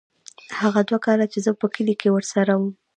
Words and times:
هغه 0.59 0.81
دوه 0.87 0.99
کاله 1.05 1.25
چې 1.33 1.39
زه 1.45 1.51
په 1.59 1.67
کلي 1.73 1.93
کښې 1.99 2.09
ورسره 2.13 2.51
وم. 2.59 2.71